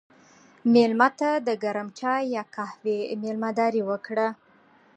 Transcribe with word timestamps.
مېلمه 0.73 1.09
ته 1.19 1.29
د 1.47 1.49
ګرم 1.63 1.87
چای 1.99 2.23
یا 2.35 2.43
قهوې 2.55 2.99
میلمهداري 3.21 3.81
وکړه. 3.89 4.27